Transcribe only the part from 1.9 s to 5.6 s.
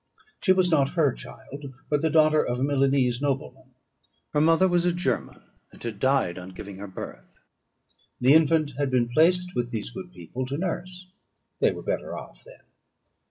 the daughter of a Milanese nobleman. Her mother was a German,